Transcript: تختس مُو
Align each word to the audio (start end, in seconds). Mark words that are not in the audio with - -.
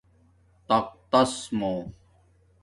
تختس 0.67 1.33
مُو 1.59 1.73